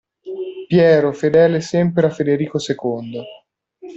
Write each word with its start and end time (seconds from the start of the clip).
Piero 0.69 1.13
fedele 1.13 1.61
sempre 1.61 2.07
a 2.07 2.09
Federico 2.09 2.57
II. 2.57 3.21